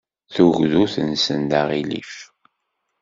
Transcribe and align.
Tugdut-nsen 0.33 1.39
d 1.49 1.51
aɣilif. 1.59 2.13